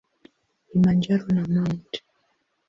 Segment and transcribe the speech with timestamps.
[0.67, 1.91] Kilimanjaro na Mt.